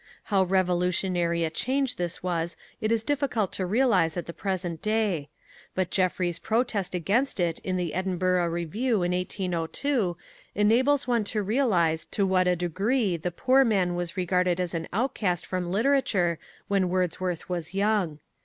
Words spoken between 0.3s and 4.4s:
How revolutionary a change this was it is difficult to realize at the